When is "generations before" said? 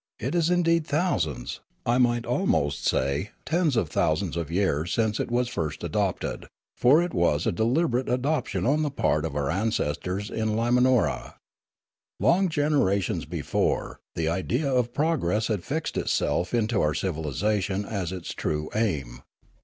12.49-13.99